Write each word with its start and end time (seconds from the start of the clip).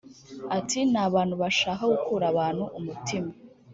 Ati 0.57 0.79
‘Ni 0.91 0.99
abantu 1.07 1.35
bashaka 1.41 1.83
gukura 1.93 2.25
abantu 2.31 2.63
umutima 2.79 3.29